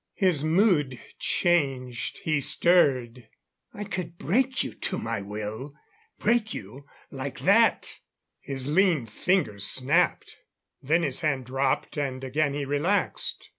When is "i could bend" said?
3.71-4.63